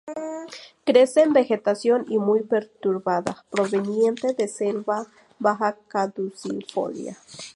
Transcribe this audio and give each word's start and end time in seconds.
Crece 0.83 1.21
en 1.21 1.31
vegetación 1.33 2.07
muy 2.09 2.41
perturbada 2.41 3.45
proveniente 3.51 4.33
de 4.33 4.47
selva 4.47 5.05
baja 5.37 5.77
caducifolia. 5.89 7.19